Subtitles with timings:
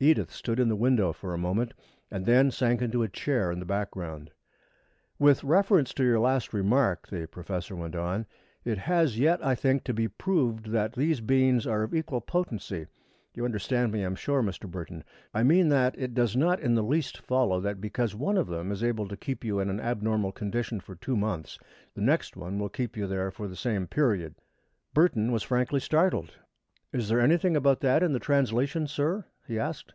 [0.00, 1.74] Edith stood in the window for a moment
[2.08, 4.30] and then sank into a chair in the background.
[5.18, 8.24] "With reference to your last remark," the professor went on,
[8.64, 12.86] "it has yet, I think, to be proved that these beans are of equal potency.
[13.34, 14.70] You understand me, I am sure, Mr.
[14.70, 15.02] Burton?
[15.34, 18.70] I mean that it does not in the least follow that because one of them
[18.70, 21.58] is able to keep you in an abnormal condition for two months,
[21.94, 24.36] the next one will keep you there for the same period."
[24.94, 26.36] Burton was frankly startled.
[26.92, 29.94] "Is there anything about that in the translation, sir?" he asked.